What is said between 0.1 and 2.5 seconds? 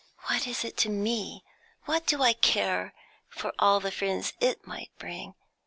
What is it to me? What do I